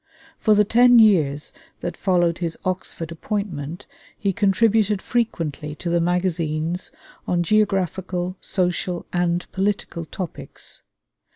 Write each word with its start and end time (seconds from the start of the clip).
For 0.39 0.55
the 0.55 0.63
ten 0.63 0.97
years 0.97 1.53
that 1.81 1.95
followed 1.95 2.39
his 2.39 2.57
Oxford 2.65 3.11
appointment 3.11 3.85
he 4.17 4.33
contributed 4.33 4.99
frequently 4.99 5.75
to 5.75 5.91
the 5.91 6.01
magazines 6.01 6.91
on 7.27 7.43
geographical, 7.43 8.35
social, 8.41 9.05
and 9.13 9.45
political 9.51 10.05
topics. 10.05 10.81